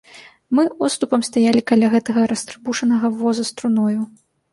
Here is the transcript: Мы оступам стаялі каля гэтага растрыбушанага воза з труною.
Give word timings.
Мы 0.59 0.63
оступам 0.85 1.23
стаялі 1.27 1.61
каля 1.71 1.87
гэтага 1.95 2.23
растрыбушанага 2.31 3.13
воза 3.21 3.43
з 3.51 3.55
труною. 3.61 4.01